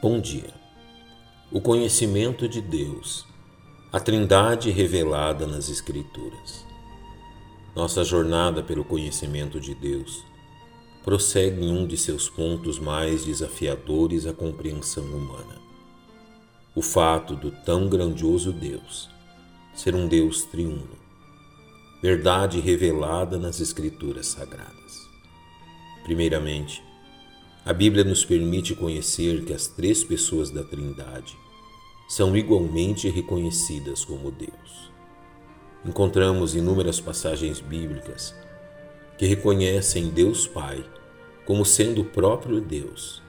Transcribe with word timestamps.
Bom 0.00 0.20
dia. 0.20 0.54
O 1.50 1.60
conhecimento 1.60 2.48
de 2.48 2.60
Deus, 2.60 3.26
a 3.92 3.98
Trindade 3.98 4.70
revelada 4.70 5.44
nas 5.44 5.68
Escrituras. 5.68 6.64
Nossa 7.74 8.04
jornada 8.04 8.62
pelo 8.62 8.84
conhecimento 8.84 9.58
de 9.58 9.74
Deus 9.74 10.24
prossegue 11.02 11.64
em 11.64 11.72
um 11.76 11.84
de 11.84 11.96
seus 11.96 12.30
pontos 12.30 12.78
mais 12.78 13.24
desafiadores 13.24 14.24
à 14.24 14.32
compreensão 14.32 15.02
humana. 15.02 15.60
O 16.76 16.80
fato 16.80 17.34
do 17.34 17.50
tão 17.50 17.88
grandioso 17.88 18.52
Deus 18.52 19.10
ser 19.74 19.96
um 19.96 20.06
Deus 20.06 20.44
triuno, 20.44 20.96
verdade 22.00 22.60
revelada 22.60 23.36
nas 23.36 23.58
Escrituras 23.58 24.28
Sagradas. 24.28 25.08
Primeiramente, 26.04 26.86
a 27.68 27.74
Bíblia 27.74 28.02
nos 28.02 28.24
permite 28.24 28.74
conhecer 28.74 29.44
que 29.44 29.52
as 29.52 29.66
três 29.66 30.02
pessoas 30.02 30.48
da 30.50 30.64
Trindade 30.64 31.36
são 32.08 32.34
igualmente 32.34 33.10
reconhecidas 33.10 34.06
como 34.06 34.30
Deus. 34.30 34.90
Encontramos 35.84 36.54
inúmeras 36.54 36.98
passagens 36.98 37.60
bíblicas 37.60 38.34
que 39.18 39.26
reconhecem 39.26 40.08
Deus 40.08 40.46
Pai 40.46 40.82
como 41.44 41.62
sendo 41.62 42.00
o 42.00 42.04
próprio 42.06 42.58
Deus, 42.58 43.22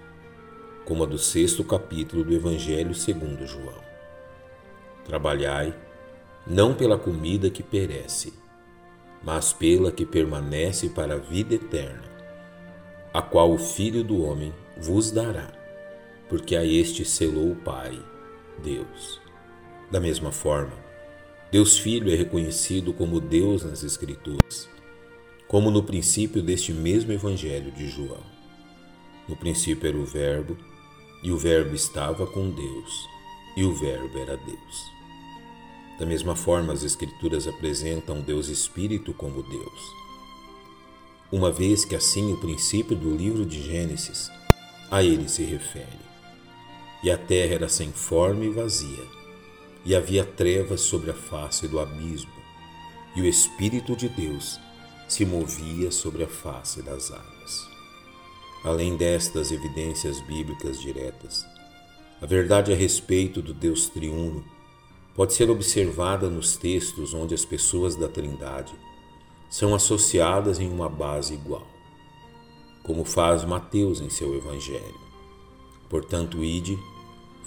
como 0.86 1.04
a 1.04 1.06
do 1.06 1.18
sexto 1.18 1.62
capítulo 1.62 2.24
do 2.24 2.34
Evangelho 2.34 2.96
segundo 2.96 3.46
João. 3.46 3.84
Trabalhai 5.04 5.78
não 6.48 6.74
pela 6.74 6.98
comida 6.98 7.50
que 7.50 7.62
perece, 7.62 8.34
mas 9.22 9.52
pela 9.52 9.92
que 9.92 10.06
permanece 10.06 10.88
para 10.88 11.16
a 11.16 11.18
vida 11.18 11.56
eterna 11.56 12.19
a 13.14 13.22
qual 13.22 13.52
o 13.52 13.58
Filho 13.58 14.04
do 14.04 14.24
Homem 14.24 14.54
vos 14.78 15.12
dará, 15.12 15.52
porque 16.28 16.56
a 16.56 16.64
este 16.64 17.04
selou 17.04 17.52
o 17.52 17.56
Pai, 17.56 18.00
Deus. 18.64 19.20
Da 19.90 20.00
mesma 20.00 20.32
forma, 20.32 20.74
Deus 21.52 21.80
Filho 21.80 22.12
é 22.12 22.16
reconhecido 22.16 22.94
como 22.94 23.20
Deus 23.20 23.64
nas 23.64 23.84
Escrituras, 23.84 24.70
como 25.48 25.72
no 25.72 25.82
princípio 25.82 26.44
deste 26.44 26.72
mesmo 26.72 27.12
Evangelho 27.12 27.72
de 27.72 27.90
João. 27.90 28.24
No 29.28 29.36
princípio 29.36 29.88
era 29.88 29.98
o 29.98 30.06
Verbo, 30.06 30.56
e 31.24 31.32
o 31.32 31.38
Verbo 31.38 31.74
estava 31.74 32.28
com 32.28 32.52
Deus, 32.52 33.08
e 33.58 33.64
o 33.64 33.74
Verbo 33.74 34.20
era 34.20 34.38
Deus. 34.38 34.92
Da 36.00 36.06
mesma 36.06 36.36
forma, 36.36 36.72
as 36.72 36.84
Escrituras 36.84 37.48
apresentam 37.48 38.22
Deus 38.22 38.48
Espírito 38.48 39.14
como 39.14 39.42
Deus 39.42 40.09
uma 41.32 41.52
vez 41.52 41.86
que 41.86 41.96
assim 41.96 42.34
o 42.34 42.38
princípio 42.38 42.96
do 42.96 43.16
livro 43.16 43.46
de 43.46 43.62
Gênesis 43.62 44.32
a 44.90 45.04
ele 45.04 45.30
se 45.30 45.44
refere. 45.44 46.00
E 47.04 47.12
a 47.12 47.18
terra 47.18 47.54
era 47.54 47.70
sem 47.70 47.92
forma 47.92 48.44
e 48.44 48.50
vazia, 48.50 49.06
e 49.86 49.96
havia 49.96 50.26
trevas 50.26 50.82
sobre 50.82 51.12
a 51.12 51.14
face 51.14 51.68
do 51.68 51.80
abismo, 51.80 52.32
e 53.16 53.22
o 53.22 53.26
Espírito 53.26 53.96
de 53.96 54.10
Deus 54.10 54.60
se 55.08 55.26
movia 55.26 55.92
sobre 55.92 56.24
a 56.24 56.28
face 56.28 56.82
das 56.82 57.12
águas. 57.12 57.70
Além 58.64 58.98
destas 58.98 59.52
evidências 59.52 60.20
bíblicas 60.22 60.82
diretas, 60.82 61.46
a 62.22 62.26
verdade 62.26 62.74
a 62.74 62.76
respeito 62.76 63.42
do 63.42 63.54
Deus 63.54 63.88
triuno 63.88 64.44
pode 65.16 65.34
ser 65.34 65.50
observada 65.50 66.30
nos 66.30 66.58
textos 66.58 67.14
onde 67.14 67.34
as 67.34 67.46
pessoas 67.46 67.96
da 67.96 68.10
Trindade 68.10 68.74
são 69.50 69.74
associadas 69.74 70.60
em 70.60 70.72
uma 70.72 70.88
base 70.88 71.34
igual, 71.34 71.68
como 72.84 73.04
faz 73.04 73.44
Mateus 73.44 74.00
em 74.00 74.10
seu 74.10 74.36
Evangelho. 74.36 75.00
Portanto, 75.90 76.44
ide, 76.44 76.78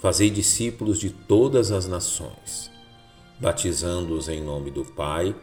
fazei 0.00 0.28
discípulos 0.28 0.98
de 0.98 1.10
todas 1.10 1.70
as 1.70 1.86
nações, 1.86 2.70
batizando-os 3.40 4.28
em 4.28 4.42
nome 4.42 4.70
do 4.70 4.84
Pai 4.84 5.34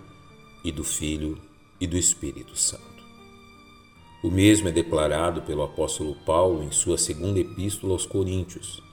e 0.64 0.72
do 0.72 0.84
Filho 0.84 1.42
e 1.80 1.88
do 1.88 1.98
Espírito 1.98 2.58
Santo. 2.58 2.84
O 4.22 4.30
mesmo 4.30 4.68
é 4.68 4.72
declarado 4.72 5.42
pelo 5.44 5.64
apóstolo 5.64 6.14
Paulo 6.26 6.62
em 6.62 6.72
sua 6.72 6.98
segunda 6.98 7.40
epístola 7.40 7.94
aos 7.94 8.06
Coríntios. 8.06 8.84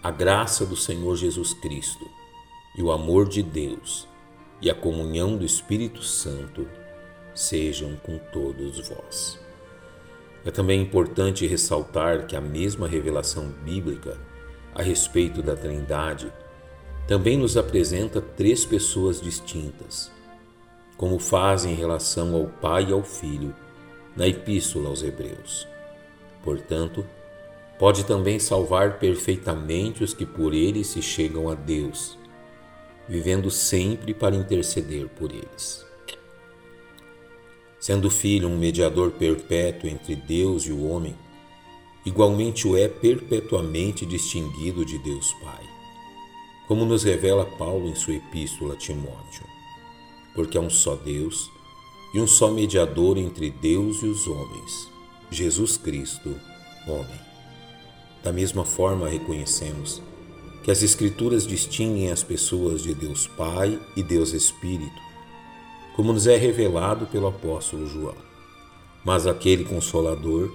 A 0.00 0.12
graça 0.12 0.64
do 0.64 0.76
Senhor 0.76 1.16
Jesus 1.16 1.52
Cristo 1.54 2.04
e 2.76 2.82
o 2.82 2.92
amor 2.92 3.28
de 3.28 3.42
Deus 3.42 4.06
e 4.60 4.70
a 4.70 4.74
comunhão 4.74 5.36
do 5.36 5.44
Espírito 5.44 6.02
Santo 6.02 6.66
sejam 7.34 7.96
com 7.96 8.18
todos 8.18 8.88
vós. 8.88 9.38
É 10.44 10.50
também 10.50 10.80
importante 10.80 11.46
ressaltar 11.46 12.26
que 12.26 12.34
a 12.34 12.40
mesma 12.40 12.88
revelação 12.88 13.48
bíblica 13.64 14.16
a 14.74 14.82
respeito 14.82 15.42
da 15.42 15.56
Trindade 15.56 16.32
também 17.06 17.36
nos 17.36 17.56
apresenta 17.56 18.20
três 18.20 18.64
pessoas 18.64 19.20
distintas, 19.20 20.10
como 20.96 21.18
faz 21.18 21.64
em 21.64 21.74
relação 21.74 22.34
ao 22.34 22.46
Pai 22.46 22.86
e 22.90 22.92
ao 22.92 23.02
Filho 23.02 23.54
na 24.16 24.26
Epístola 24.26 24.88
aos 24.88 25.02
Hebreus. 25.02 25.66
Portanto, 26.42 27.06
pode 27.78 28.04
também 28.04 28.38
salvar 28.38 28.98
perfeitamente 28.98 30.02
os 30.02 30.12
que 30.12 30.26
por 30.26 30.52
ele 30.52 30.82
se 30.82 31.00
chegam 31.00 31.48
a 31.48 31.54
Deus 31.54 32.18
vivendo 33.08 33.50
sempre 33.50 34.12
para 34.12 34.36
interceder 34.36 35.08
por 35.08 35.32
eles. 35.32 35.86
Sendo 37.80 38.10
Filho 38.10 38.48
um 38.48 38.58
mediador 38.58 39.12
perpétuo 39.12 39.88
entre 39.88 40.14
Deus 40.14 40.64
e 40.66 40.72
o 40.72 40.86
homem, 40.88 41.16
igualmente 42.04 42.66
o 42.66 42.76
é 42.76 42.88
perpetuamente 42.88 44.04
distinguido 44.04 44.84
de 44.84 44.98
Deus 44.98 45.32
Pai, 45.42 45.64
como 46.66 46.84
nos 46.84 47.02
revela 47.02 47.46
Paulo 47.56 47.88
em 47.88 47.94
sua 47.94 48.14
epístola 48.14 48.74
a 48.74 48.76
Timóteo, 48.76 49.46
porque 50.34 50.58
há 50.58 50.60
um 50.60 50.68
só 50.68 50.96
Deus 50.96 51.50
e 52.12 52.20
um 52.20 52.26
só 52.26 52.50
mediador 52.50 53.16
entre 53.16 53.50
Deus 53.50 54.02
e 54.02 54.06
os 54.06 54.26
homens, 54.26 54.88
Jesus 55.30 55.76
Cristo, 55.76 56.34
homem. 56.86 57.20
Da 58.22 58.32
mesma 58.32 58.64
forma 58.64 59.08
reconhecemos 59.08 60.02
que 60.68 60.72
as 60.72 60.82
Escrituras 60.82 61.46
distinguem 61.46 62.10
as 62.10 62.22
pessoas 62.22 62.82
de 62.82 62.92
Deus 62.92 63.26
Pai 63.26 63.80
e 63.96 64.02
Deus 64.02 64.34
Espírito, 64.34 65.00
como 65.96 66.12
nos 66.12 66.26
é 66.26 66.36
revelado 66.36 67.06
pelo 67.06 67.26
apóstolo 67.26 67.86
João. 67.86 68.14
Mas 69.02 69.26
aquele 69.26 69.64
Consolador, 69.64 70.52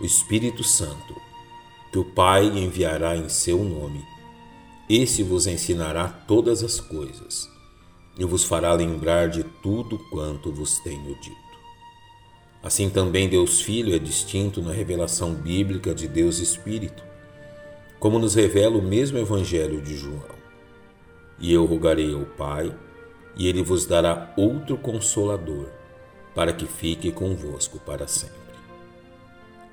o 0.00 0.04
Espírito 0.04 0.62
Santo, 0.62 1.16
que 1.90 1.98
o 1.98 2.04
Pai 2.04 2.46
enviará 2.46 3.16
em 3.16 3.28
seu 3.28 3.64
nome, 3.64 4.04
esse 4.88 5.24
vos 5.24 5.48
ensinará 5.48 6.06
todas 6.06 6.62
as 6.62 6.78
coisas 6.78 7.50
e 8.16 8.24
vos 8.24 8.44
fará 8.44 8.72
lembrar 8.72 9.30
de 9.30 9.42
tudo 9.42 9.98
quanto 10.12 10.52
vos 10.52 10.78
tenho 10.78 11.16
dito. 11.16 11.36
Assim 12.62 12.88
também 12.88 13.28
Deus 13.28 13.60
Filho 13.60 13.96
é 13.96 13.98
distinto 13.98 14.62
na 14.62 14.72
revelação 14.72 15.34
bíblica 15.34 15.92
de 15.92 16.06
Deus 16.06 16.38
Espírito 16.38 17.09
como 18.00 18.18
nos 18.18 18.34
revela 18.34 18.78
o 18.78 18.82
mesmo 18.82 19.18
Evangelho 19.18 19.82
de 19.82 19.94
João. 19.94 20.40
E 21.38 21.52
eu 21.52 21.66
rogarei 21.66 22.14
ao 22.14 22.24
Pai, 22.24 22.74
e 23.36 23.46
ele 23.46 23.62
vos 23.62 23.84
dará 23.84 24.32
outro 24.38 24.78
consolador, 24.78 25.68
para 26.34 26.52
que 26.52 26.66
fique 26.66 27.12
convosco 27.12 27.78
para 27.78 28.08
sempre. 28.08 28.40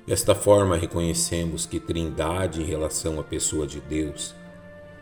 Desta 0.06 0.34
forma, 0.34 0.76
reconhecemos 0.76 1.64
que 1.64 1.80
Trindade 1.80 2.60
em 2.60 2.64
relação 2.64 3.18
à 3.18 3.24
pessoa 3.24 3.66
de 3.66 3.80
Deus 3.80 4.34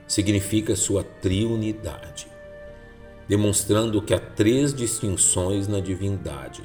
significa 0.06 0.76
sua 0.76 1.02
triunidade, 1.02 2.28
demonstrando 3.28 4.00
que 4.00 4.14
há 4.14 4.20
três 4.20 4.72
distinções 4.72 5.66
na 5.66 5.80
divindade 5.80 6.62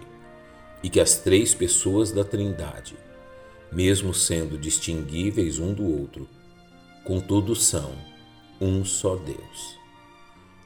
e 0.83 0.89
que 0.89 0.99
as 0.99 1.17
três 1.17 1.55
pessoas 1.55 2.11
da 2.11 2.23
Trindade, 2.23 2.95
mesmo 3.71 4.13
sendo 4.13 4.59
distinguíveis 4.59 5.57
um 5.57 5.73
do 5.73 5.83
outro, 5.83 6.27
contudo 7.03 7.55
são 7.55 7.91
um 8.59 8.85
só 8.85 9.15
Deus. 9.15 9.79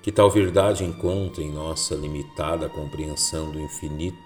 Que 0.01 0.11
tal 0.11 0.29
verdade 0.29 0.83
encontre 0.83 1.43
em 1.43 1.51
nossa 1.51 1.95
limitada 1.95 2.69
compreensão 2.69 3.51
do 3.51 3.59
infinito, 3.59 4.17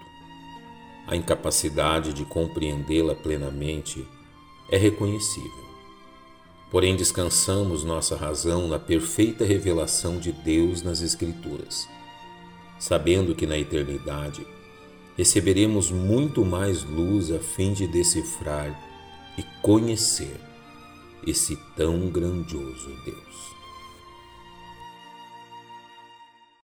a 1.06 1.16
incapacidade 1.16 2.12
de 2.12 2.24
compreendê-la 2.24 3.14
plenamente 3.14 4.06
é 4.70 4.76
reconhecível. 4.76 5.70
Porém, 6.70 6.94
descansamos 6.94 7.82
nossa 7.82 8.14
razão 8.14 8.68
na 8.68 8.78
perfeita 8.78 9.44
revelação 9.44 10.18
de 10.18 10.30
Deus 10.30 10.82
nas 10.82 11.00
Escrituras, 11.00 11.88
sabendo 12.78 13.34
que 13.34 13.46
na 13.46 13.58
eternidade 13.58 14.46
receberemos 15.16 15.90
muito 15.90 16.44
mais 16.44 16.84
luz 16.84 17.32
a 17.32 17.38
fim 17.38 17.72
de 17.72 17.86
decifrar 17.86 18.78
e 19.36 19.42
conhecer 19.62 20.49
esse 21.26 21.56
tão 21.76 22.08
grandioso 22.08 22.90
Deus. 23.04 23.59